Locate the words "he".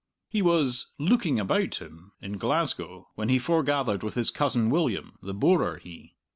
0.27-0.41, 3.29-3.37, 5.77-6.15